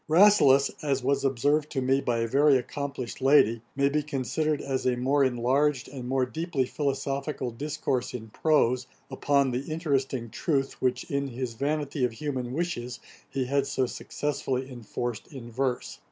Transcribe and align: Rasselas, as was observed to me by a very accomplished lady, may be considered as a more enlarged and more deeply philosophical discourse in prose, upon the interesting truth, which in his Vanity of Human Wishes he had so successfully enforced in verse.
Rasselas, 0.09 0.71
as 0.81 1.03
was 1.03 1.23
observed 1.23 1.69
to 1.73 1.79
me 1.79 2.01
by 2.01 2.21
a 2.21 2.27
very 2.27 2.57
accomplished 2.57 3.21
lady, 3.21 3.61
may 3.75 3.87
be 3.87 4.01
considered 4.01 4.59
as 4.59 4.83
a 4.87 4.95
more 4.97 5.23
enlarged 5.23 5.87
and 5.87 6.09
more 6.09 6.25
deeply 6.25 6.65
philosophical 6.65 7.51
discourse 7.51 8.11
in 8.15 8.29
prose, 8.29 8.87
upon 9.11 9.51
the 9.51 9.71
interesting 9.71 10.31
truth, 10.31 10.81
which 10.81 11.03
in 11.11 11.27
his 11.27 11.53
Vanity 11.53 12.03
of 12.03 12.13
Human 12.13 12.51
Wishes 12.51 12.99
he 13.29 13.45
had 13.45 13.67
so 13.67 13.85
successfully 13.85 14.71
enforced 14.71 15.27
in 15.27 15.51
verse. 15.51 15.99